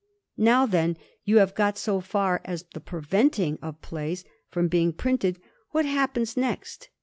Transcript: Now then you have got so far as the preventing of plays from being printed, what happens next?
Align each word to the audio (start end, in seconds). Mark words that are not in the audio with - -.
Now 0.39 0.65
then 0.65 0.97
you 1.25 1.37
have 1.37 1.53
got 1.53 1.77
so 1.77 1.99
far 2.01 2.41
as 2.43 2.63
the 2.73 2.79
preventing 2.79 3.59
of 3.61 3.83
plays 3.83 4.23
from 4.49 4.67
being 4.67 4.93
printed, 4.93 5.39
what 5.73 5.85
happens 5.85 6.35
next? 6.35 6.89